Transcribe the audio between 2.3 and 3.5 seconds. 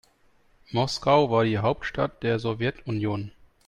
Sowjetunion.